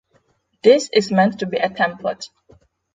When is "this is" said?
0.63-1.11